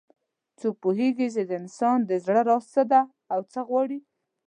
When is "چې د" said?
1.35-1.51